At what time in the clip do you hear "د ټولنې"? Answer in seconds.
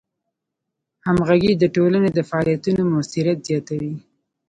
1.57-2.09